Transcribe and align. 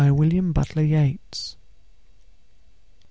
William 0.09 0.51
Butler 0.51 0.81
Yeats. 0.81 1.57
b. 1.59 2.97